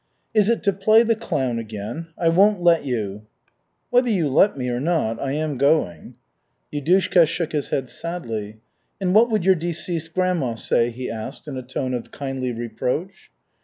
[0.33, 2.07] "Is it to play the clown again?
[2.17, 3.27] I won't let you."
[3.91, 6.15] "Whether you let me or not, I am going."
[6.73, 8.57] Yudushka shook his head sadly.
[8.99, 13.29] "And what would your deceased grandma say?" he asked in a tone of kindly reproach.